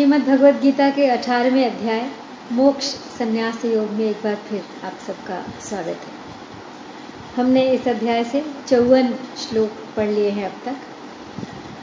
[0.00, 2.10] श्रीमद् भगवद गीता के अठारहवें अध्याय,
[2.52, 2.84] मोक्ष
[3.18, 6.12] संन्यास योग में एक बार फिर आप सबका स्वागत है।
[7.36, 10.76] हमने इस अध्याय से चौवन श्लोक पढ़ लिए हैं अब तक।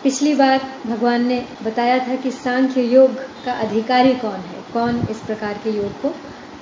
[0.03, 5.18] पिछली बार भगवान ने बताया था कि सांख्य योग का अधिकारी कौन है, कौन इस
[5.18, 6.09] प्रकार के योग को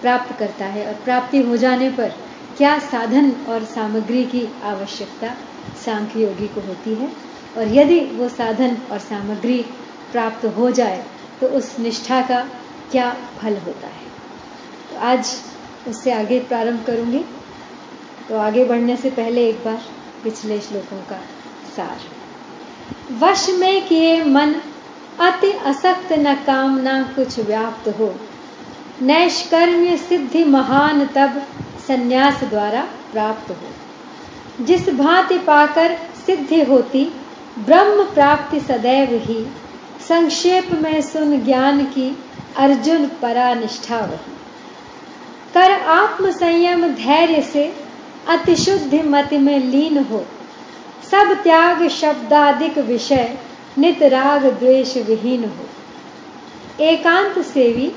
[0.02, 2.14] प्राप्त करता है और प्राप्ति हो जाने पर
[2.58, 5.36] क्या साधन और सामग्री की आवश्यकता
[5.86, 7.12] सांख्य योगी को होती है?
[7.58, 9.66] और यदि वो साधन और सामग्री
[10.12, 11.04] प्राप्त हो जाए
[11.42, 12.50] तो उस निष्ठा का
[12.92, 14.06] क्या फल होता है?
[14.92, 15.32] तो आज
[15.88, 17.26] उससे आगे प्रारंभ करूँगी।
[18.30, 19.82] तो आगे बढ़ने से पहले एक बार
[20.24, 21.22] पिछले श्लोकों का
[21.76, 21.98] सार।
[23.20, 24.56] वश में किए मन
[25.20, 28.16] अति असक्त न काम न कुछ व्याप्त हो।
[29.02, 31.44] नैष्कर्म्य सिद्धि महान तब
[31.88, 33.68] संन्यास द्वारा प्राप्त हो।
[34.64, 37.12] जिस भांति पाकर सिद्धि होती,
[37.60, 39.48] ब्रह्म प्राप्ति सदैव ही
[40.08, 42.18] संक्षेप में सुन ज्ञान की
[42.58, 44.36] अर्जुन परा निष्ठा वही
[45.54, 47.74] कर आत्म संयम धैर्य से
[48.30, 50.26] अतिशुद्धि मति में लीन हो।
[51.12, 53.38] सब त्याग शब्दादिक विषय
[53.78, 55.66] नित राग द्वेष विहीन हो।
[56.84, 57.92] एकांत सेवी,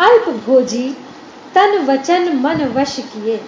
[0.00, 0.96] अल्प भोजी,
[1.54, 3.40] तन वचन मन वश किए।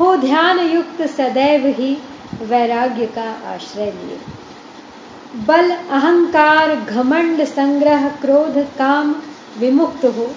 [0.00, 1.98] हो ध्यान युक्त सदैव ही
[2.42, 4.37] वैराग्य का आश्रय लिए।
[5.36, 9.14] बल अहंकार घमंड संग्रह क्रोध काम
[9.58, 10.34] विमुक्त हो।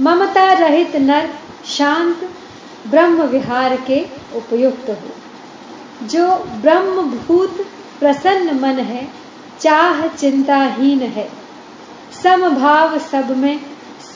[0.00, 1.30] ममता रहित नर
[1.64, 2.30] शांत
[2.86, 5.10] ब्रह्म विहार के उपयुक्त हो।
[6.06, 7.66] जो ब्रह्म भूत
[8.00, 9.08] प्रसन्न मन है,
[9.60, 11.30] चाह चिंताहीन है।
[12.22, 13.60] समभाव सब में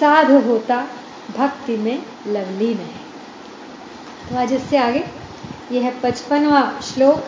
[0.00, 0.86] साध होता,
[1.36, 3.08] भक्ति में लवलीन है।
[4.30, 5.04] तो आज इससे आगे,
[5.72, 7.24] यह है पचपनवा श्लोक,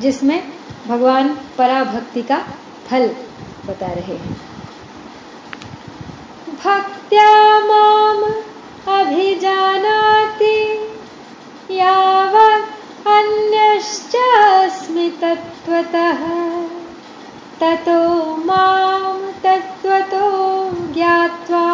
[0.00, 0.48] जिसमें
[0.88, 2.44] भगवान पराभक्ति का
[2.90, 3.10] फल
[3.66, 4.36] बता रहे हैं।
[6.54, 8.24] भक्त्या माम
[9.00, 10.58] अभिजानाति
[11.70, 16.20] यावत् अन्यश्चास्मि तत्त्वतः।
[17.60, 20.26] ततो माँ तत्त्वतो
[20.92, 21.66] ज्ञात्वा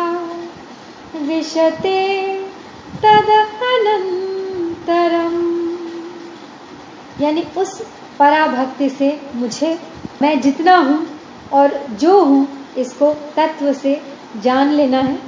[1.17, 1.99] विशते
[3.03, 3.31] तद
[3.63, 5.37] अनंतरम
[7.25, 7.83] यानी उस
[8.19, 9.79] पराभक्ति से मुझे,
[10.23, 11.07] मैं जितना हूँ
[11.53, 12.47] और जो हूँ,
[12.79, 14.01] इसको तत्व से
[14.43, 15.19] जान लेना है।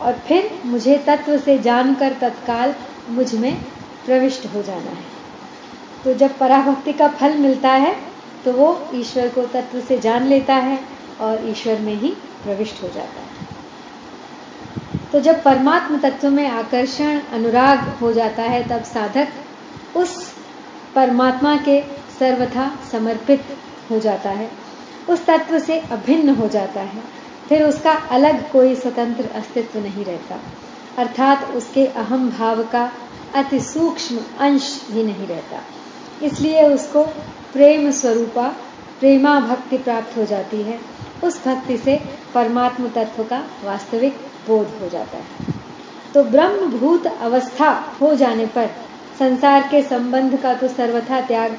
[0.00, 2.74] और फिर मुझे तत्व से जानकर तत्काल
[3.10, 3.54] मुझमें
[4.06, 5.04] प्रविष्ट हो जाना है।
[6.04, 7.94] तो जब पराभक्ति का फल मिलता है
[8.44, 10.78] तो वो ईश्वर को तत्व से जान लेता है
[11.20, 12.08] और ईश्वर में ही
[12.44, 13.46] प्रविष्ट हो जाता है।
[15.12, 20.32] तो जब परमात्म तत्व में आकर्षण, अनुराग हो जाता है, तब साधक उस
[20.94, 21.80] परमात्मा के
[22.18, 23.44] सर्वथा समर्पित
[23.90, 24.50] हो जाता है।
[25.10, 27.02] उस तत्व से अभिन्न हो जाता है।
[27.48, 30.40] फिर उसका अलग कोई स्वतंत्र अस्तित्व नहीं रहता।
[30.98, 32.92] अर्थात उसके अहम भाव का
[33.34, 35.60] अति सूक्ष्म अंश भी नहीं रहता।
[36.26, 37.02] इसलिए उसको
[37.52, 38.48] प्रेम स्वरूपा
[39.00, 40.80] प्रेमा भक्ति प्राप्त हो जाती है।
[41.24, 42.00] उस भक्ति से
[42.34, 44.16] परमात्म तत्व का वास्तविक
[44.48, 45.54] बोध हो जाता है।
[46.14, 48.70] तो ब्रह्मभूत अवस्था हो जाने पर
[49.18, 51.58] संसार के संबंध का तो सर्वथा त्याग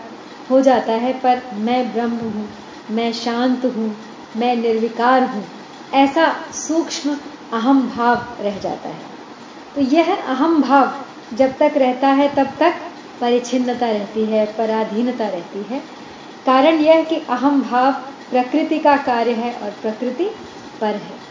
[0.50, 2.50] हो जाता है, पर मैं ब्रह्म हूँ,
[2.92, 3.98] मैं शांत हूँ,
[4.38, 5.46] मैं निर्विकार हूँ।
[5.94, 7.18] ऐसा सूक्ष्म
[7.54, 9.14] अहम भाव रह जाता है।
[9.76, 10.94] तो यह अहम भाव
[11.36, 12.74] जब तक रहता है, तब तक
[13.22, 15.80] परिचिन्नता रहती है, पराधीनता रहती है।
[16.46, 17.94] कारण यह कि अहम भाव
[18.30, 20.30] प्रकृति का कार्य है और प्रकृति
[20.82, 21.24] पर है।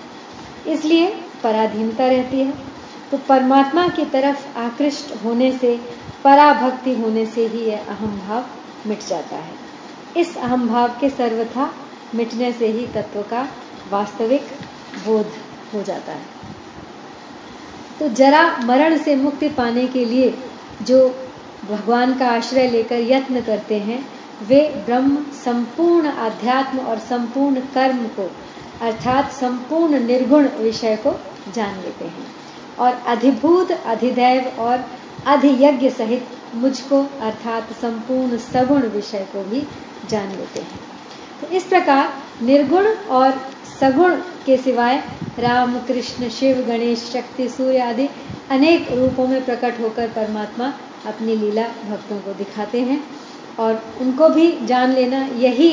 [0.72, 1.06] इसलिए
[1.43, 2.53] पराधीनता रहती है।
[3.11, 5.81] तो परमात्मा की तरफ़ आकृष्ट होने से,
[6.25, 8.45] पराभक्ति होने से ही यह अहम भाव
[8.87, 9.54] मिट जाता है।
[10.16, 11.70] इस अहम भाव के सर्वथा
[12.15, 13.48] मिटने से ही तत्व का
[13.91, 14.48] वास्तविक
[15.06, 15.32] बोध
[15.75, 16.25] हो जाता है।
[18.00, 20.34] तो जरा मरण से मुक्ति पाने के लिए
[20.82, 21.09] जो
[21.71, 24.04] भगवान का आश्रय लेकर यत्न करते हैं,
[24.42, 28.30] वे ब्रह्म संपूर्ण आध्यात्म और संपूर्ण कर्म को,
[28.80, 31.15] अर्थात संपूर्ण निर्गुण विषय को
[31.54, 32.27] जान लेते हैं
[32.78, 34.84] और अधिभूत, अधिदैव और
[35.27, 39.63] अधियज्ञ सहित मुझको अर्थात संपूर्ण सगुण विषय को भी
[40.10, 40.80] जान लेते हैं।
[41.41, 43.33] तो इस प्रकार निर्गुण और
[43.80, 44.15] सगुण
[44.47, 45.03] के सिवाय
[45.39, 48.09] राम, कृष्ण, शिव, गणेश, शक्ति, सूर्य आदि
[48.51, 50.72] अनेक रूपों में प्रकट होकर परमात्मा
[51.07, 53.03] अपनी लीला भक्तों को दिखाते हैं
[53.59, 55.71] और उनको भी जान लेना यही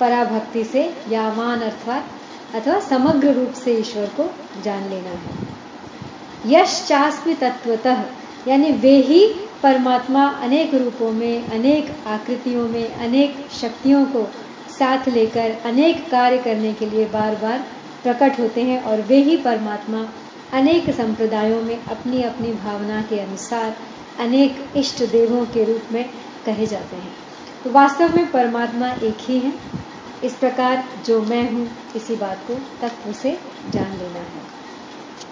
[0.00, 4.30] पराभक्ति से यामान अर्थात अथवा समग्र रूप से ईश्वर को
[4.62, 5.48] जान लेना है।
[6.46, 8.04] यश चास्मी तत्वतः
[8.48, 14.30] यानी वे ही परमात्मा अनेक रूपों में, अनेक आकृतियों में, अनेक शक्तियों को
[14.78, 17.64] साथ लेकर, अनेक कार्य करने के लिए बार बार
[18.02, 20.08] प्रकट होते हैं और वे ही परमात्मा
[20.52, 23.76] अनेक संप्रदायों में अपनी अपनी भावना के अनुसार
[24.20, 26.10] अनेक इष्ट देवों के रूप में
[26.46, 27.12] कहे जाते हैं।
[27.64, 29.52] तो वास्तव में परमात्मा एक ही है।
[30.24, 33.38] इस प्रकार जो मैं हूँ, इसी बात को तत्व से
[33.70, 34.60] जान लेना है।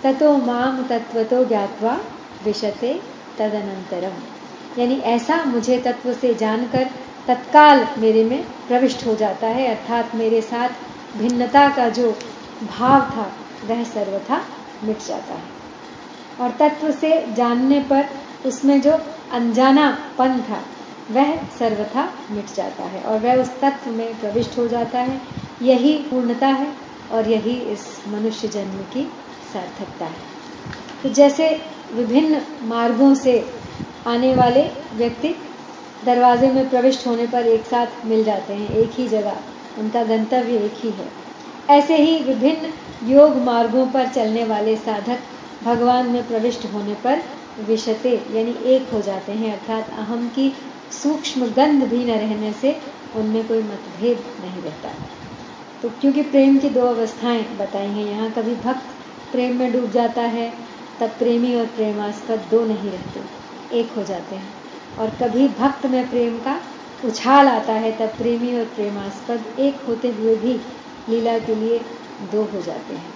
[0.02, 2.00] ततो माम तत्वतो ज्ञातवा
[2.44, 3.00] विशते
[3.38, 4.16] तदनंतरम
[4.80, 6.90] यानी ऐसा मुझे तत्व से जानकर
[7.26, 10.68] तत्काल मेरे में प्रविष्ट हो जाता है, अर्थात मेरे साथ
[11.18, 12.18] भिन्नता का जो
[12.62, 13.32] भाव था,
[13.64, 14.42] वह सर्वथा
[14.84, 15.58] मिट जाता है।
[16.40, 18.08] और तत्व से जानने पर
[18.46, 18.98] उसमें जो
[19.32, 20.62] अनजानापन था,
[21.10, 25.20] वह सर्वथा मिट जाता है और वह उस तत्व में प्रविष्ट हो जाता है।
[25.62, 26.72] यही पूर्णता है
[27.12, 29.12] और यही इस मनुष्य जन्म की
[29.52, 30.38] सार्थकता है।
[31.02, 33.32] तो जैसे विभिन्न मार्गों से
[34.06, 34.62] आने वाले
[34.94, 35.34] व्यक्ति
[36.04, 39.36] दरवाजे में प्रविष्ट होने पर एक साथ मिल जाते हैं, एक ही जगह।
[39.78, 41.08] उनका गंतव्य एक ही है।
[41.70, 42.72] ऐसे ही विभिन्न
[43.08, 45.18] योग मार्गों पर चलने वाले साधक
[45.64, 47.22] भगवान में प्रविष्ट होने पर
[47.68, 50.52] विषते यानी एक हो जाते हैं, अर्थात अहम की
[50.92, 52.76] सूक्ष्म गंध भी न रहने से
[53.16, 54.88] उनमें कोई मतभेद नहीं रहता।
[55.82, 58.86] तो क्योंकि प्रेम की दो अवस्थाएँ बताई हैं, यहाँ कभी भक्त
[59.32, 60.52] प्रेम में डूब जाता है
[61.00, 63.20] तब प्रेमी और प्रेमास्पद दो नहीं रहते,
[63.78, 64.54] एक हो जाते हैं।
[64.98, 66.60] और कभी भक्त में प्रेम का
[67.04, 70.60] उछाल आता है, तब प्रेमी और प्रेमास्पद एक होते हुए भी
[71.08, 71.78] लीला के लिए
[72.32, 73.14] दो हो जाते हैं।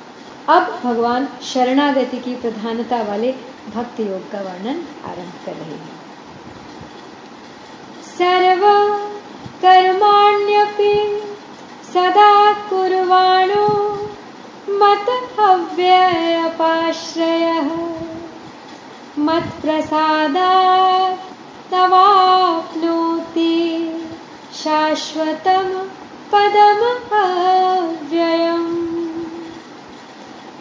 [0.48, 3.34] अब भगवान शरणागति की प्रधानता वाले
[3.74, 6.02] भक्त योग का वर्णन आरंभ कर रहे हैं।
[8.18, 8.66] सर्व
[9.62, 11.22] कर्माण्यपि
[11.92, 13.91] सदा कुर्वाणो
[14.82, 15.06] मत
[15.38, 17.70] अव्ययपाश्रयः
[19.18, 21.18] मत्प्रसादात्
[21.70, 23.52] तवाप्नोति
[24.54, 25.88] शाश्वतम
[26.32, 28.82] पदम अव्ययम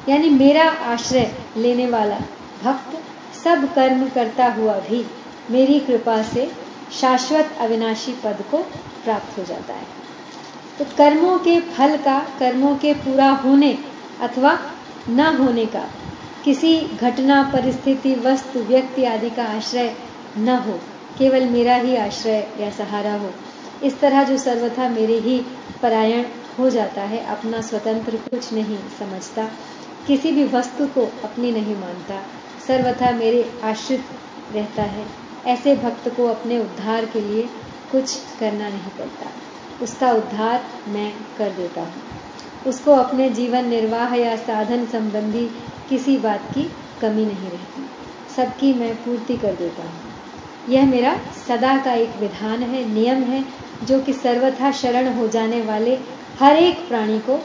[0.09, 2.19] यानी मेरा आश्रय लेने वाला
[2.63, 3.03] भक्त
[3.43, 5.05] सब कर्म करता हुआ भी
[5.51, 6.51] मेरी कृपा से
[7.01, 8.57] शाश्वत अविनाशी पद को
[9.03, 9.85] प्राप्त हो जाता है।
[10.79, 13.77] तो कर्मों के फल का, कर्मों के पूरा होने
[14.21, 14.59] अथवा
[15.09, 15.89] न होने का,
[16.45, 19.95] किसी घटना, परिस्थिति, वस्तु, व्यक्ति आदि का आश्रय
[20.37, 20.79] न हो,
[21.17, 23.29] केवल मेरा ही आश्रय या सहारा हो।
[23.83, 25.45] इस तरह जो सर्वथा मेरे ही
[25.81, 26.25] परायण
[26.59, 29.49] हो जाता है, अपना स्वतंत्र कुछ नहीं समझता,
[30.07, 32.23] किसी भी वस्तु को अपनी नहीं मानता,
[32.67, 34.05] सर्वथा मेरे आश्रित
[34.53, 35.07] रहता है।
[35.47, 37.49] ऐसे भक्त को अपने उद्धार के लिए
[37.91, 39.27] कुछ करना नहीं पड़ता।
[39.81, 41.93] उसका उद्धार मैं कर देता हूँ।
[42.67, 45.51] उसको अपने जीवन निर्वाह या साधन संबंधी
[45.89, 46.63] किसी बात की
[47.01, 47.89] कमी नहीं रहती।
[48.35, 49.99] सबकी मैं पूर्ति कर देता हूँ।
[50.69, 53.45] यह मेरा सदा का एक विधान है, नियम है,
[53.83, 55.99] जो कि सर्वथा शरण हो जाने वाले
[56.39, 57.37] हर एक प्राणी को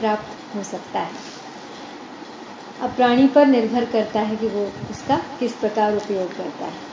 [0.00, 1.32] प्राप्त हो सकता है।
[2.80, 6.92] अब प्राणी पर निर्भर करता है कि वो इसका किस प्रकार उपयोग करता है।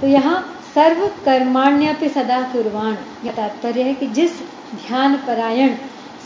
[0.00, 4.30] तो यहाँ सर्व कर्माण्य पे सदा कुर्वाण। यह तात्पर्य है कि जिस
[4.74, 5.76] ध्यान परायण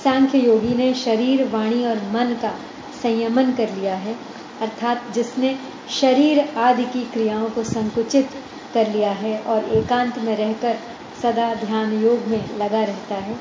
[0.05, 2.55] सांख्य योगी ने शरीर, वाणी और मन का
[3.03, 4.15] संयमन कर लिया है,
[4.61, 5.57] अर्थात जिसने
[5.91, 8.31] शरीर आदि की क्रियाओं को संकुचित
[8.75, 10.77] कर लिया है और एकांत में रहकर
[11.23, 13.37] सदा ध्यान योग में लगा रहता है,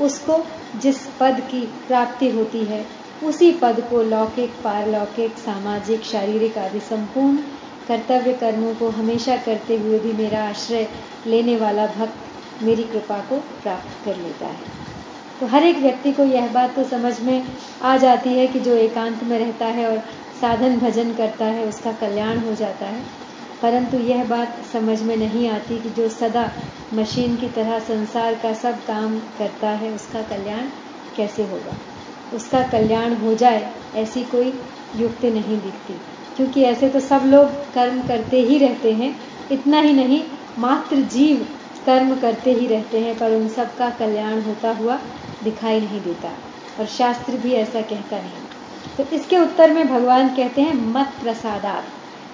[0.00, 0.38] उसको
[0.80, 2.84] जिस पद की प्राप्ति होती है,
[3.24, 7.36] उसी पद को लौकिक, पारलौकिक, सामाजिक, शारीरिक आदि संपूर्ण
[7.88, 10.88] कर्तव्य कर्मों को हमेशा करते हुए भी मेरा आश्रय
[11.26, 14.77] लेने वाला भक्त मेरी कृपा को प्राप्त कर लेता है।
[15.40, 17.46] तो हर एक व्यक्ति को यह बात तो समझ में
[17.82, 19.98] आ जाती है कि जो एकांत में रहता है और
[20.40, 23.02] साधन भजन करता है, उसका कल्याण हो जाता है।
[23.62, 26.52] परंतु यह बात समझ में नहीं आती कि जो सदा
[26.94, 30.62] मशीन की तरह संसार का सब काम करता है, उसका कल्याण
[31.16, 31.76] कैसे होगा?
[32.36, 34.60] उसका कल्याण हो जाए, ऐसी कोई
[34.96, 36.00] युक्ति नहीं दिखती।
[36.36, 39.20] क्योंकि ऐसे तो सब लोग कर्म करते ही रहते हैं,
[39.52, 40.22] इतना ही नहीं,
[40.58, 41.48] मात्र जीव
[41.86, 44.98] कर्म करते ही रहते हैं, पर उन सब का कल्याण होता हुआ
[45.44, 46.28] दिखाई नहीं देता।
[46.80, 48.32] और शास्त्र भी ऐसा कहता नहीं।
[48.96, 51.84] तो इसके उत्तर में भगवान कहते हैं, मत प्रसादात।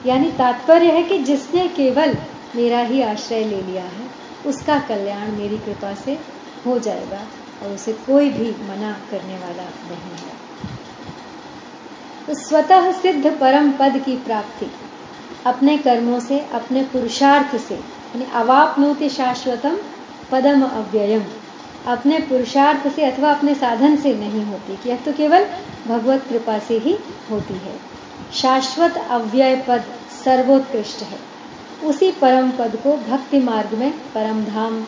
[0.06, 2.16] यानी तात्पर्य है कि जिसने केवल
[2.56, 4.11] मेरा ही आश्रय ले लिया है,
[4.46, 6.18] उसका कल्याण मेरी कृपा से
[6.66, 7.20] हो जाएगा
[7.62, 10.34] और उसे कोई भी मना करने वाला नहीं है।
[12.26, 14.66] तो स्वतः सिद्ध परम पद की प्राप्ति,
[15.46, 19.78] अपने कर्मों से, अपने पुरुषार्थ से, यानी अवापनोति शाश्वतम
[20.32, 21.23] पदम अव्ययम।
[21.86, 25.46] अपने पुरुषार्थ से अथवा अपने साधन से नहीं होती यह तो केवल
[25.86, 26.96] भगवत कृपा से ही
[27.30, 27.74] होती है।
[28.34, 29.84] शाश्वत अव्यय पद
[30.24, 31.18] सर्वोत्कृष्ट है।
[31.84, 34.82] उसी परम पद को भक्ति मार्ग में परम धाम,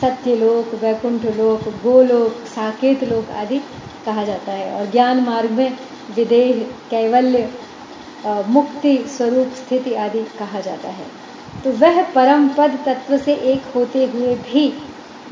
[0.00, 3.58] सत्यलोक, वैकुंठ लोक, गोलोक, साकेत लोक आदि
[4.06, 5.76] कहा जाता है। और ज्ञान मार्ग में
[6.16, 7.50] विदेह, कैवल्य
[8.26, 11.06] मुक्ति स्वरूप, स्थिति आदि कहा जाता है।
[11.64, 14.68] तो वह परम पद तत्व से एक होते हुए भी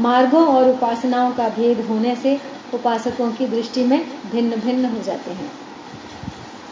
[0.00, 2.40] मार्गों और उपासनाओं का भेद होने से
[2.74, 5.52] उपासकों की दृष्टि में भिन्न भिन्न हो जाते हैं।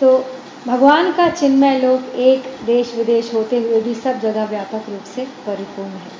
[0.01, 0.25] तो
[0.67, 5.25] भगवान का चिन्मय लोक एक देश विदेश होते हुए भी सब जगह व्यापक रूप से
[5.25, 6.11] परिपूर्ण है।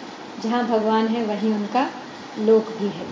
[0.43, 1.91] जहाँ भगवान है, वहीं उनका
[2.39, 3.07] लोक भी है।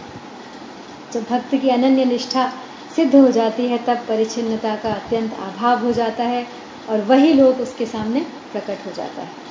[1.12, 2.52] जब भक्त की अनन्य निष्ठा
[2.96, 6.46] सिद्ध हो जाती है, तब परिचिन्नता का अत्यंत अभाव हो जाता है
[6.88, 9.47] और वही लोक उसके सामने प्रकट हो जाता है।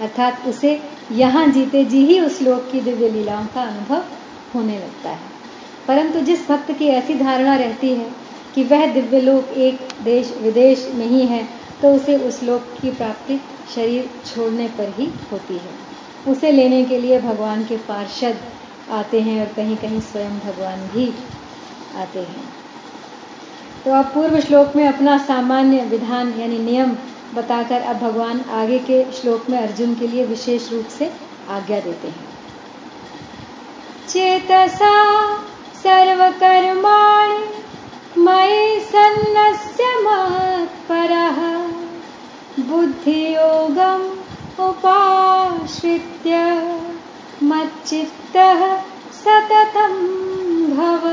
[0.00, 0.80] अर्थात उसे
[1.12, 4.04] यहाँ जीते जी ही उस लोक की दिव्य लीलाओं का अनुभव
[4.54, 5.28] होने लगता है।
[5.88, 8.10] परंतु जिस भक्त की ऐसी धारणा रहती है
[8.54, 11.48] कि वह दिव्य लोक एक देश, विदेश में ही है
[11.82, 13.40] तो उसे उस लोक की प्राप्ति
[13.74, 18.40] शरीर छोड़ने पर ही होती है। उसे लेने के लिए भगवान के पार्षद
[18.90, 21.12] आते हैं और कहीं कहीं स्वयं भगवान भी
[21.96, 22.44] आते हैं।
[23.84, 26.96] तो अब पूर्व श्लोक में अपना सामान्य विधान यानी नियम
[27.34, 31.12] बताकर अब भगवान आगे के श्लोक में अर्जुन के लिए विशेष रूप से
[31.48, 32.30] आज्ञा देते हैं।
[34.08, 35.36] चेतसा
[35.82, 37.46] सर्वकर्माणि
[38.18, 41.60] मयि सन्नस्य मत्परः
[42.64, 44.10] बुद्धियोगम्
[44.60, 46.36] उपाश्रित्य
[47.42, 48.76] मच्चित्तः
[49.12, 49.92] सततं
[50.76, 51.08] भव।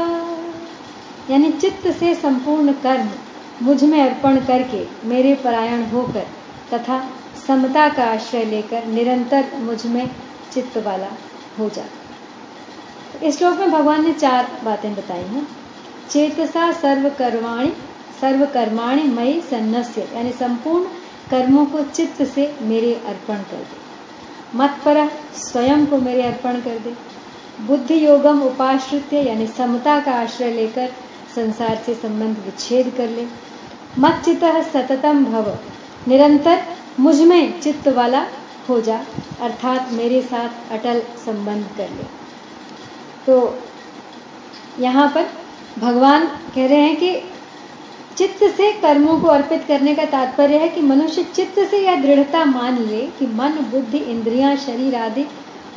[1.29, 3.09] यानी चित्त से संपूर्ण कर्म
[3.61, 6.27] मुझमें अर्पण करके मेरे परायण होकर
[6.73, 7.09] तथा
[7.47, 10.11] समता का आश्रय लेकर निरंतर मुझमें
[10.53, 11.07] चित्त वाला
[11.59, 11.83] हो जा।
[13.23, 15.47] इस श्लोक में भगवान ने चार बातें बताई हैं।
[16.09, 17.73] चेतसा सर्व कर्माणी
[18.21, 20.85] सर्व कर्माणी मई सन्नस्य, यानी संपूर्ण
[21.31, 23.87] कर्मों को चित्त से मेरे अर्पण कर दे।
[24.55, 26.93] मत पर, स्वयं को मेरे अर्पण कर दे।
[27.61, 30.93] बुद्धि योगम उपाश्रित्य, यानी समता का आश्रय लेकर
[31.37, 33.25] संसार से संबंध विच्छेद कर ले।
[33.99, 35.57] मत चित सततम भव।
[36.07, 36.61] निरंतर
[36.99, 38.25] मुझमें चित्त वाला
[38.69, 39.05] हो जा,
[39.41, 42.03] अर्थात मेरे साथ अटल संबंध कर ले।
[43.25, 43.59] तो
[44.79, 45.25] यहाँ पर
[45.79, 47.15] भगवान कह रहे हैं कि
[48.17, 52.45] चित्त से कर्मों को अर्पित करने का तात्पर्य है कि मनुष्य चित्त से यह दृढ़ता
[52.45, 55.25] मान ले कि मन, बुद्धि, इंद्रियाँ, शरीर आदि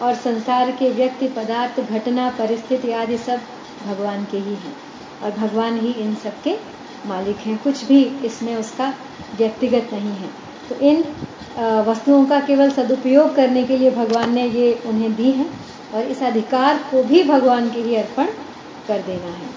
[0.03, 3.41] और संसार के व्यक्ति पदार्थ, घटना, परिस्थिति आदि सब
[3.87, 4.90] भगवान के ही हैं।
[5.23, 6.57] और भगवान ही इन सब के
[7.07, 8.93] मालिक हैं। कुछ भी इसमें उसका
[9.39, 10.29] व्यक्तिगत नहीं है।
[10.69, 11.05] तो इन
[11.87, 15.47] वस्तुओं का केवल सदुपयोग करने के लिए भगवान ने ये उन्हें दी है
[15.95, 18.27] और इस अधिकार को भी भगवान के लिए अर्पण
[18.89, 19.49] कर देना है।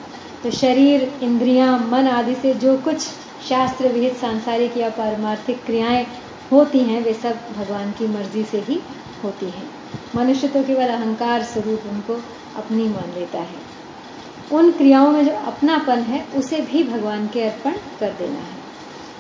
[0.43, 3.08] तो शरीर, इंद्रियाँ, मन आदि से जो कुछ
[3.50, 6.05] शास्त्र विहित सांसारिक या पारमार्थिक क्रियाएँ
[6.51, 8.79] होती हैं, वे सब भगवान की मर्ज़ी से ही
[9.24, 9.67] होती हैं।
[10.15, 12.22] मनुष्य तो केवल अहंकार स्वरूप उनको
[12.58, 13.62] अपनी मान लेता है।
[14.52, 18.64] उन क्रियाओं में जो अपनापन है, उसे भी भगवान के अर्पण कर देना है।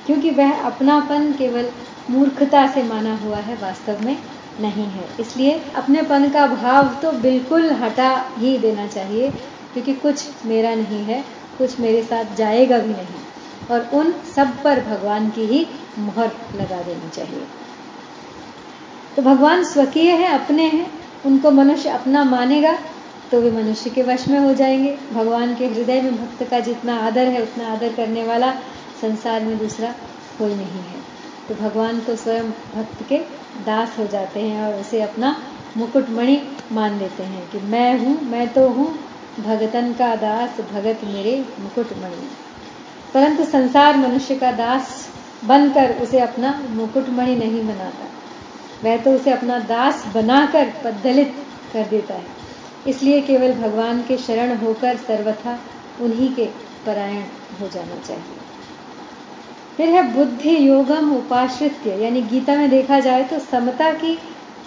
[0.05, 1.69] क्योंकि वह अपनापन केवल
[2.09, 4.17] मूर्खता से माना हुआ है, वास्तव में
[4.59, 9.31] नहीं है। इसलिए अपनेपन का भाव तो बिल्कुल हटा ही देना चाहिए,
[9.73, 11.25] क्योंकि कुछ मेरा नहीं है,
[11.57, 13.23] कुछ मेरे साथ जाएगा भी नहीं।
[13.71, 15.67] और उन सब पर भगवान की ही
[15.99, 17.47] मोहर लगा देनी चाहिए।
[19.15, 20.91] तो भगवान स्वकीय है, अपने हैं,
[21.25, 22.77] उनको मनुष्य अपना मानेगा
[23.33, 26.95] तो वे मनुष्य के वश में हो जाएँगे। भगवान के हृदय में भक्त का जितना
[26.97, 28.51] आदर है, उतना आदर करने वाला
[29.01, 29.95] संसार में दूसरा
[30.39, 30.99] कोई नहीं है।
[31.49, 33.17] तो भगवान तो स्वयं भक्त के
[33.65, 35.35] दास हो जाते हैं और उसे अपना
[35.77, 38.99] मुकुटमणि मान लेते हैं कि मैं हूँ, मैं तो हूँ,
[39.39, 42.29] भगतन का दास, भगत मेरे मुकुटमणि।
[43.13, 45.09] परंतु संसार मनुष्य का दास
[45.45, 48.07] बनकर उसे अपना मुकुटमणि नहीं बनाता
[48.83, 52.42] वह तो उसे अपना दास बनाकर पद्धलित कर देता है।
[52.87, 55.59] इसलिए केवल भगवान के शरण होकर सर्वथा
[56.01, 56.45] उन्हीं के
[56.85, 57.21] परायण
[57.61, 58.41] हो जाना चाहिए।
[59.77, 64.17] फिर है बुद्धि योगम उपाश्रित्य। यानी गीता में देखा जाए तो समता की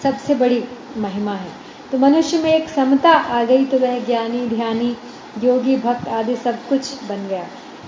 [0.03, 0.63] सबसे बड़ी
[0.97, 1.51] महिमा है।
[1.91, 4.95] तो मनुष्य में एक समता आ गई तो वह ज्ञानी, ध्यानी,
[5.43, 7.47] योगी, भक्त आदि सब कुछ बन गया।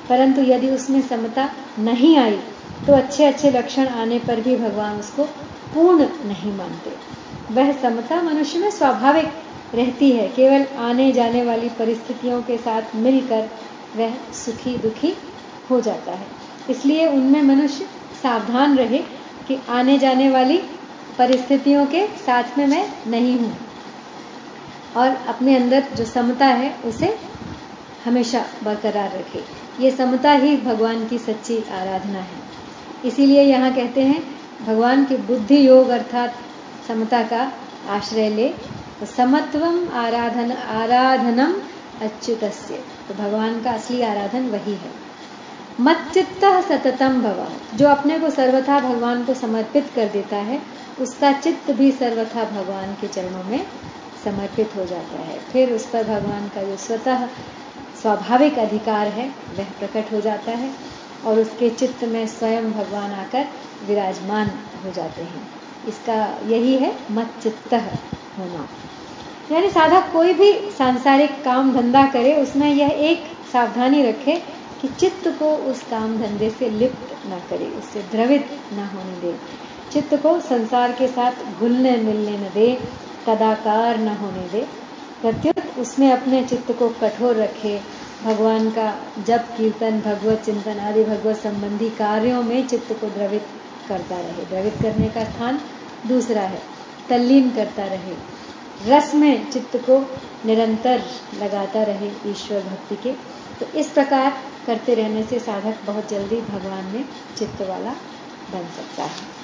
[0.10, 2.40] परंतु यदि उसमें समता नहीं आई
[2.88, 5.24] तो अच्छे अच्छे लक्षण आने पर भी भगवान उसको
[5.74, 6.92] पूर्ण नहीं मानते।
[7.54, 9.28] वह समता मनुष्य में स्वाभाविक
[9.76, 13.50] रहती है। केवल आने जाने वाली परिस्थितियों के साथ मिलकर
[13.96, 15.14] वह सुखी दुखी
[15.70, 16.28] हो जाता है।
[16.70, 17.86] इसलिए उनमें मनुष्य
[18.24, 18.98] सावधान रहे
[19.48, 20.58] कि आने जाने वाली
[21.18, 23.58] परिस्थितियों के साथ में मैं नहीं हूँ।
[24.98, 27.18] और अपने अंदर जो समता है, उसे
[28.06, 29.44] हमेशा बरकरार रखे।
[29.84, 32.38] ये समता ही भगवान की सच्ची आराधना है।
[33.06, 34.24] इसीलिए यहाँ कहते हैं,
[34.68, 36.34] भगवान के बुद्धि योग अर्थात
[36.88, 37.52] समता का
[37.90, 38.54] आश्रय ले।
[39.06, 41.54] समत्वम आराधन आराधनम
[42.02, 42.44] अच्युत
[43.08, 44.92] तो भगवान का असली आराधन वही है।
[45.80, 50.62] मत चित्त सततम भव। जो अपने को सर्वथा भगवान को समर्पित कर देता है,
[51.02, 53.68] उसका चित्त भी सर्वथा भगवान के चरणों में
[54.24, 57.28] समर्पित हो जाता है। फिर उस पर भगवान का जो स्वतः
[58.02, 60.74] स्वाभाविक अधिकार है, वह प्रकट हो जाता है
[61.26, 63.48] और उसके चित्त में स्वयं भगवान आकर
[63.88, 64.52] विराजमान
[64.86, 65.48] हो जाते हैं।
[65.88, 67.74] इसका यही है मत चित्त
[68.40, 68.70] होना।
[69.52, 74.36] यानी साधक कोई भी सांसारिक काम धंधा करे, उसमें यह एक सावधानी रखे
[74.82, 79.36] कि चित्त को उस काम धंधे से लिप्त ना करे, उससे द्रवित ना होने दे।
[79.92, 82.80] चित्त को संसार के साथ घुलने मिलने न दे
[83.28, 84.68] कदाकार न होने दे।
[85.22, 87.82] प्रत्युत उसमें अपने चित्त को कठोर रखे।
[88.24, 93.48] भगवान का जप, कीर्तन, भगवत चिंतन आदि भगवत संबंधी कार्यों में चित्त को द्रवित
[93.88, 95.60] करता रहे। द्रवित करने का स्थान
[96.08, 96.62] दूसरा है,
[97.10, 98.39] तल्लीन करता रहे।
[98.88, 100.00] रस में चित्त को
[100.46, 101.04] निरंतर
[101.42, 103.14] लगाता रहे ईश्वर भक्ति के।
[103.60, 107.06] तो इस प्रकार करते रहने से साधक बहुत जल्दी भगवान में
[107.38, 107.92] चित्त वाला
[108.52, 109.40] बन सकता है।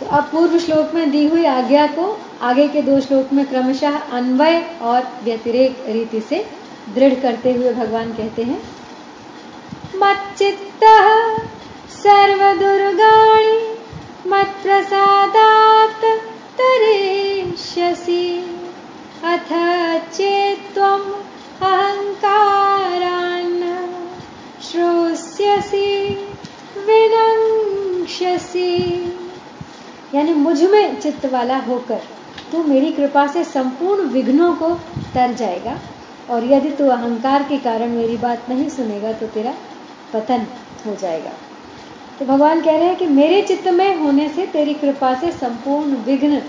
[0.00, 3.98] तो अब पूर्व श्लोक में दी हुई आज्ञा को आगे के दो श्लोक में क्रमशः
[3.98, 6.46] अन्वय और व्यतिरेक रीति से
[6.94, 8.62] दृढ़ करते हुए भगवान कहते हैं,
[9.96, 10.84] मच्चित्त
[11.90, 13.13] सर्वदुर्गाणि मत्प्रसादात्
[30.34, 32.00] मुझमें चित्त वाला होकर
[32.52, 34.68] तू मेरी कृपा से संपूर्ण विघ्नों को
[35.14, 35.78] तर जाएगा,
[36.30, 39.54] और यदि तू अहंकार के कारण मेरी बात नहीं सुनेगा तो तेरा
[40.12, 40.46] पतन
[40.86, 41.32] हो जाएगा।
[42.18, 45.96] तो भगवान कह रहे हैं कि मेरे चित्त में होने से तेरी कृपा से संपूर्ण
[46.04, 46.42] विघ्न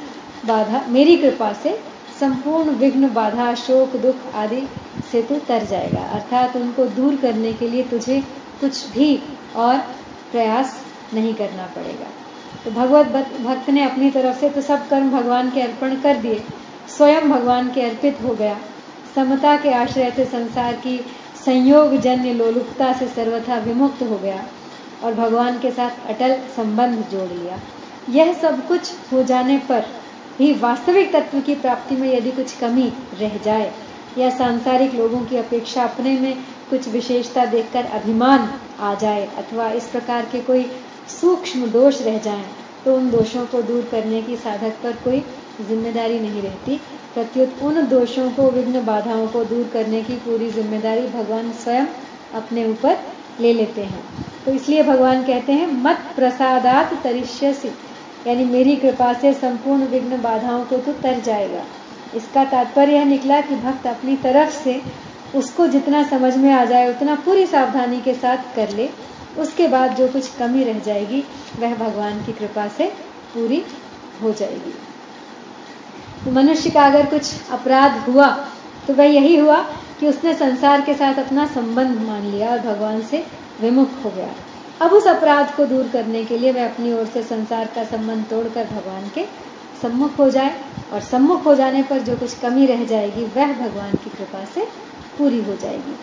[0.46, 1.78] बाधा, मेरी कृपा से
[2.20, 4.68] संपूर्ण विघ्न बाधा, शोक, दुख आदि
[5.12, 8.20] से तू तर जाएगा। अर्थात उनको दूर करने के लिए तुझे
[8.62, 9.16] कुछ भी
[9.56, 9.78] और
[10.32, 10.76] प्रयास
[11.14, 12.08] नहीं करना पड़ेगा।
[12.66, 13.08] तो भगवत
[13.42, 16.42] भक्त ने अपनी तरफ़ से तो सब कर्म भगवान के अर्पण कर दिए।
[16.98, 18.58] स्वयं भगवान के अर्पित हो गया।
[19.16, 20.98] समता के आश्रय से संसार की
[21.46, 24.44] संयोग जन्य लोलुपता से सर्वथा विमुक्त हो गया
[25.04, 27.60] और भगवान के साथ अटल संबंध जोड़ लिया।
[28.10, 29.86] यह सब कुछ हो जाने पर
[30.38, 33.72] भी वास्तविक तत्व की प्राप्ति में यदि कुछ कमी रह जाए
[34.18, 36.36] या सांसारिक लोगों की अपेक्षा अपने में
[36.70, 40.64] कुछ विशेषता देखकर अभिमान आ जाए अथवा इस प्रकार के कोई
[41.12, 42.46] सूक्ष्म दोष रह जाएँ
[42.86, 45.20] तो उन दोषों को दूर करने की साधक पर कोई
[45.62, 46.76] ज़िम्मेदारी नहीं रहती।
[47.14, 51.86] प्रत्युत उन दोषों को, विघ्न बाधाओं को दूर करने की पूरी ज़िम्मेदारी भगवान स्वयं
[52.34, 52.98] अपने ऊपर
[53.42, 54.04] ले लेते हैं।
[54.46, 57.72] तो इसलिए भगवान कहते हैं, मत प्रसादात तरिष्यसी।
[58.28, 61.64] यानी मेरी कृपा से संपूर्ण विघ्न बाधाओं को तो तर जाएगा।
[62.16, 64.82] इसका तात्पर्य यह निकला कि भक्त अपनी तरफ़ से
[65.36, 68.90] उसको जितना समझ में आ जाए, उतना पूरी सावधानी के साथ कर ले।
[69.38, 71.24] उसके बाद जो कुछ कमी रह जाएगी,
[71.60, 72.86] वह भगवान की कृपा से
[73.34, 73.64] पूरी
[74.22, 74.74] हो जाएगी।
[76.26, 78.28] तो मनुष्य का अगर कुछ अपराध हुआ
[78.88, 79.58] तो वह यही हुआ
[80.00, 83.24] कि उसने संसार के साथ अपना संबंध मान लिया और भगवान से
[83.62, 84.34] विमुख हो गया।
[84.82, 88.26] अब उस अपराध को दूर करने के लिए वह अपनी ओर से संसार का संबंध
[88.30, 89.26] तोड़कर भगवान के
[89.82, 90.56] सम्मुख हो जाए
[90.94, 94.68] और सम्मुख हो जाने पर जो कुछ कमी रह जाएगी, वह भगवान की कृपा से
[95.18, 95.96] पूरी हो जाएगी।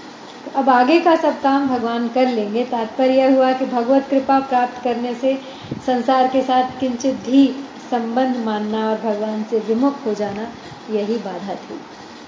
[0.57, 5.15] अब आगे का सब काम भगवान कर लेंगे। तात्पर्य हुआ कि भगवत कृपा प्राप्त करने
[5.15, 5.41] से
[5.87, 10.49] संसार के साथ किंचित भी संबंध मानना और भगवान से विमुख हो जाना,
[10.91, 11.81] यही बाधा थी।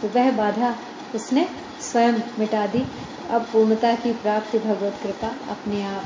[0.03, 0.75] तो वह बाधा
[1.15, 1.49] उसने
[1.81, 2.87] स्वयं मिटा दी।
[3.31, 6.05] अब पूर्णता की प्राप्ति भगवत कृपा अपने आप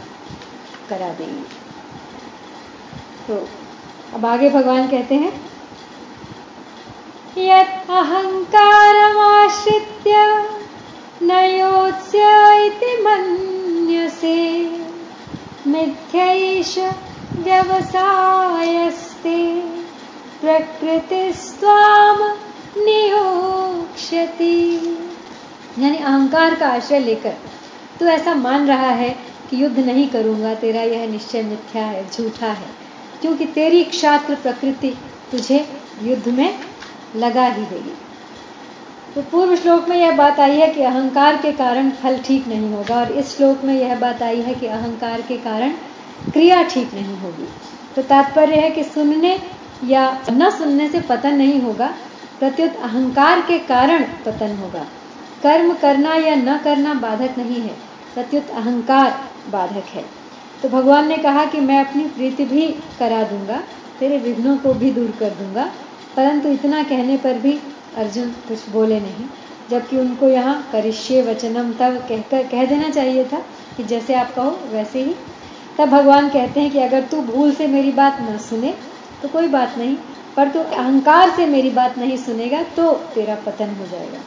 [0.88, 1.44] करा देगी।
[3.28, 3.48] तो
[4.14, 5.40] अब आगे भगवान कहते हैं,
[7.38, 10.10] यत् अहङ्कारमाश्रित्य
[11.22, 14.70] न योत्स्य इति मन्यसे।
[15.66, 16.78] मिथ्यैष
[17.38, 19.64] व्यवसायस्ते।
[20.40, 22.36] प्रकृतिस्त्वाम
[22.76, 24.80] नियोक्ष्यति।
[25.78, 27.34] यानी अहंकार का आश्रय लेकर
[28.00, 29.16] तू ऐसा मान रहा है
[29.50, 32.70] कि युद्ध नहीं करूँगा, तेरा यह निश्चय मिथ्या है, झूठा है।
[33.20, 34.98] क्योंकि तेरी क्षात्र प्रकृति
[35.32, 35.66] तुझे
[36.02, 36.58] युद्ध में
[37.16, 38.07] लगा ही देगी।
[39.14, 42.72] तो पूर्व श्लोक में यह बात आई है कि अहंकार के कारण फल ठीक नहीं
[42.72, 45.72] होगा और इस श्लोक में यह बात आई है कि अहंकार के कारण
[46.32, 47.46] क्रिया ठीक नहीं होगी।
[47.96, 49.38] तो तात्पर्य है कि सुनने
[49.84, 51.86] या न सुनने से पतन नहीं होगा,
[52.38, 54.86] प्रत्युत अहंकार के कारण पतन होगा।
[55.42, 57.74] कर्म करना या न करना बाधक नहीं है,
[58.14, 59.18] प्रत्युत अहंकार
[59.50, 60.04] बाधक है।
[60.62, 62.66] तो भगवान ने कहा कि मैं अपनी प्रीति भी
[62.98, 63.60] करा दूँगा,
[64.00, 65.68] तेरे विघ्नों को भी दूर कर दूँगा,
[66.16, 67.58] परंतु इतना कहने पर भी
[67.96, 69.26] अर्जुन कुछ बोले नहीं,
[69.70, 73.38] जबकि उनको यहाँ करिष्य वचनम तब कहकर, कह देना चाहिए था
[73.76, 75.14] कि जैसे आप कहो वैसे ही।
[75.78, 78.74] तब भगवान कहते हैं कि अगर तू भूल से मेरी बात न सुने
[79.22, 79.96] तो कोई बात नहीं,
[80.36, 84.18] पर तू अहंकार से मेरी बात नहीं सुनेगा तो तेरा पतन हो जाएगा।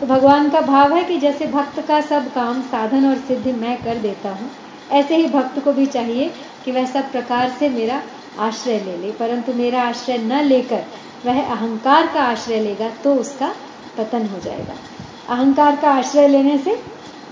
[0.00, 3.76] तो भगवान का भाव है कि जैसे भक्त का सब काम, साधन और सिद्धि मैं
[3.84, 4.50] कर देता हूँ,
[4.92, 6.30] ऐसे ही भक्त को भी चाहिए
[6.64, 8.02] कि वह सब प्रकार से मेरा
[8.38, 10.84] आश्रय ले ले, परंतु मेरा आश्रय न लेकर
[11.24, 13.52] वह अहंकार का आश्रय लेगा तो उसका
[13.98, 14.74] पतन हो जाएगा।
[15.28, 16.78] अहंकार का आश्रय लेने से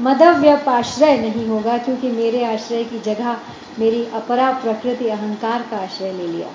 [0.00, 3.36] मदव्यपाश्रय नहीं होगा, क्योंकि मेरे आश्रय की जगह
[3.78, 6.48] मेरी अपरा प्रकृति अहंकार का आश्रय ले लिया।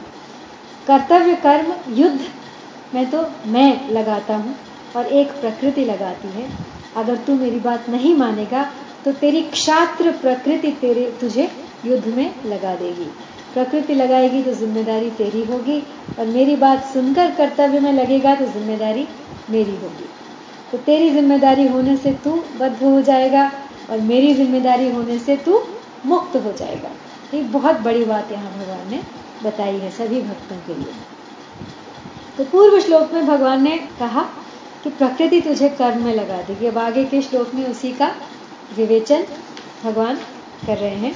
[0.87, 2.19] कर्तव्य कर्म, युद्ध,
[2.93, 4.55] में तो मैं लगाता हूँ
[4.95, 6.47] और एक प्रकृति लगाती है।
[6.95, 8.63] अगर तू मेरी बात नहीं मानेगा
[9.05, 11.49] तो तेरी क्षात्र प्रकृति तेरे, तुझे
[11.85, 13.09] युद्ध में लगा देगी।
[13.53, 15.81] प्रकृति लगाएगी तो ज़िम्मेदारी तेरी होगी
[16.19, 19.07] और मेरी बात सुनकर कर्तव्य में लगेगा तो ज़िम्मेदारी
[19.49, 20.09] मेरी होगी।
[20.71, 23.51] तो तेरी ज़िम्मेदारी होने से तू बद्ध हो जाएगा
[23.89, 25.61] और मेरी ज़िम्मेदारी होने से तू
[26.05, 26.89] मुक्त हो जाएगा।
[27.33, 29.01] ये बहुत बड़ी बात यहाँ भगवान ने
[29.43, 30.93] बताई है सभी भक्तों के लिए।
[32.37, 34.21] तो पूर्व श्लोक में भगवान ने कहा
[34.83, 38.11] कि प्रकृति तुझे कर्म में लगा देगी। अब आगे के श्लोक में उसी का
[38.77, 39.25] विवेचन
[39.83, 40.15] भगवान
[40.65, 41.13] कर रहे हैं।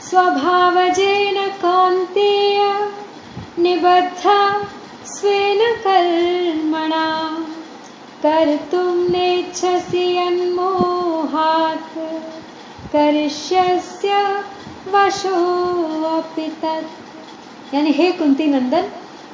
[0.00, 2.58] स्वभाव स्वभावजेन कौन्तेय
[3.58, 4.68] निबद्धा
[5.06, 7.36] स्वेन कर्मणा।
[8.22, 11.98] कर्तुं नेच्छसि यन्मोहात्।
[12.92, 14.14] करिष्यस्य
[14.92, 18.84] वशोऽपि तत्। यानी हे कुंती नंदन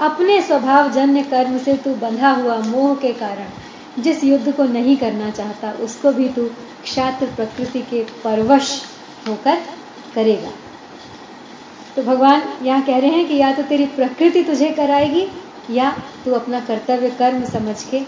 [0.01, 3.49] अपने स्वभाव जन्य कर्म से तू बंधा हुआ मोह के कारण
[4.03, 6.45] जिस युद्ध को नहीं करना चाहता, उसको भी तू
[6.83, 8.83] क्षात्र प्रकृति के परवश
[9.29, 9.63] होकर
[10.15, 10.51] करेगा।
[11.97, 15.27] तो भगवान यहाँ कह रहे हैं कि या तो तेरी प्रकृति तुझे कराएगी,
[15.71, 15.91] या
[16.25, 18.01] तू अपना कर्तव्य कर्म समझ के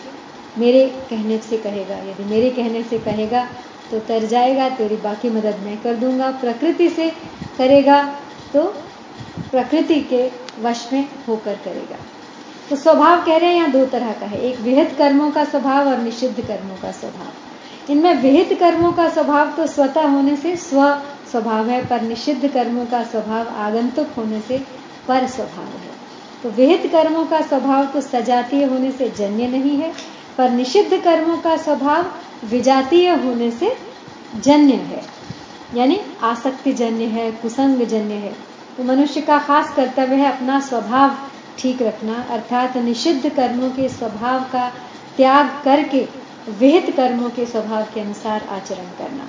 [0.58, 3.44] मेरे कहने से कहेगा। यदि मेरे कहने से कहेगा
[3.90, 7.10] तो तर जाएगा, तेरी बाकी मदद मैं कर दूँगा। प्रकृति से
[7.58, 8.02] करेगा
[8.52, 8.64] तो
[9.50, 10.26] प्रकृति के
[10.62, 11.96] वश में होकर करेगा।
[12.70, 15.88] तो स्वभाव कह रहे हैं यहाँ दो तरह का है। एक विहित कर्मों का स्वभाव
[15.88, 20.80] और निषिद्ध कर्मों का स्वभाव। इनमें विहित कर्मों का स्वभाव तो स्वतः होने से स्व
[21.34, 24.58] स्वभाव है, पर निषिद्ध कर्मों का स्वभाव आगंतुक होने से
[25.08, 25.92] पर स्वभाव है।
[26.42, 29.92] तो विहित कर्मों का स्वभाव तो सजातीय होने से जन्य नहीं है,
[30.38, 32.12] पर निषिद्ध कर्मों का स्वभाव
[32.44, 33.76] विजातीय होने से
[34.40, 35.02] जन्य है।
[35.74, 38.32] यानी आसक्ति जन्य है, कुसंग जन्य है।
[38.76, 41.16] तो मनुष्य का खास कर्तव्य है अपना स्वभाव
[41.58, 44.72] ठीक रखना, अर्थात निषिद्ध कर्मों के स्वभाव का
[45.16, 46.08] त्याग करके
[46.60, 49.28] विहित कर्मों के स्वभाव के अनुसार आचरण करना।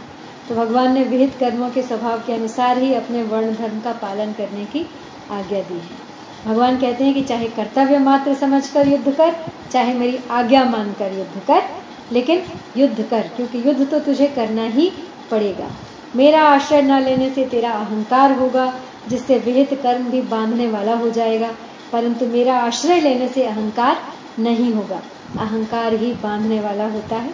[0.49, 4.34] तो भगवान ने विहित कर्मों के स्वभाव के अनुसार ही अपने वर्ण धर्म का पालन
[4.34, 4.86] करने की
[5.31, 9.36] आज्ञा दी है। भगवान कहते हैं कि चाहे कर्तव्य मात्र समझकर युद्ध कर,
[9.71, 11.63] चाहे मेरी आज्ञा मानकर युद्ध कर,
[12.12, 12.43] लेकिन
[12.77, 14.91] युद्ध कर, क्योंकि युद्ध तो तुझे करना ही
[15.31, 15.71] पड़ेगा।
[16.15, 18.73] मेरा आश्रय न लेने से तेरा अहंकार होगा,
[19.08, 21.51] जिससे विहित कर्म भी बांधने वाला हो जाएगा,
[21.91, 23.97] परंतु मेरा आश्रय लेने से अहंकार
[24.39, 25.01] नहीं होगा।
[25.39, 27.34] अहंकार ही बांधने वाला होता है।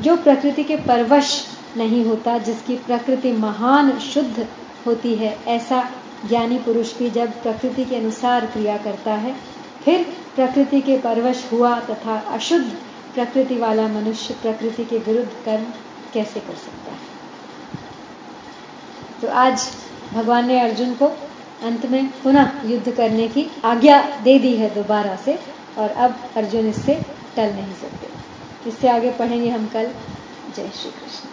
[0.00, 4.46] जो प्रकृति के परवश नहीं होता, जिसकी प्रकृति महान, शुद्ध
[4.86, 5.90] होती है। ऐसा
[6.28, 9.36] ज्ञानी पुरुष भी जब प्रकृति के अनुसार क्रिया करता है,
[9.84, 12.72] फिर प्रकृति के परवश हुआ तथा अशुद्ध
[13.14, 15.64] प्रकृति वाला मनुष्य प्रकृति के विरुद्ध कर्म
[16.14, 16.98] कैसे कर सकता है?
[19.22, 19.70] तो आज
[20.12, 21.06] भगवान ने अर्जुन को
[21.62, 25.38] अंत में पुनः युद्ध करने की आज्ञा दे दी है दोबारा से,
[25.78, 26.94] और अब अर्जुन इससे
[27.36, 28.08] टल नहीं सकते।
[28.68, 29.86] इससे आगे पढ़ेंगे हम कल।
[30.56, 31.31] जय श्री कृष्ण।